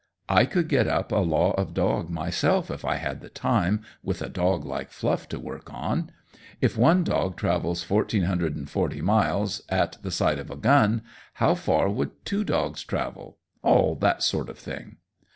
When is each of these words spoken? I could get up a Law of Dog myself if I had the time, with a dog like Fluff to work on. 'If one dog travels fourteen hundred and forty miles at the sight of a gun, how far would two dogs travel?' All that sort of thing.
I 0.29 0.45
could 0.45 0.67
get 0.67 0.87
up 0.87 1.11
a 1.11 1.17
Law 1.17 1.51
of 1.51 1.75
Dog 1.75 2.09
myself 2.09 2.71
if 2.71 2.83
I 2.83 2.95
had 2.95 3.21
the 3.21 3.29
time, 3.29 3.83
with 4.01 4.23
a 4.23 4.29
dog 4.29 4.65
like 4.65 4.89
Fluff 4.89 5.29
to 5.29 5.39
work 5.39 5.71
on. 5.71 6.09
'If 6.59 6.75
one 6.75 7.03
dog 7.03 7.37
travels 7.37 7.83
fourteen 7.83 8.23
hundred 8.23 8.55
and 8.55 8.67
forty 8.67 9.03
miles 9.03 9.61
at 9.69 9.97
the 10.01 10.09
sight 10.09 10.39
of 10.39 10.49
a 10.49 10.55
gun, 10.55 11.03
how 11.33 11.53
far 11.53 11.87
would 11.87 12.25
two 12.25 12.43
dogs 12.43 12.83
travel?' 12.83 13.37
All 13.61 13.93
that 13.93 14.23
sort 14.23 14.49
of 14.49 14.57
thing. 14.57 14.95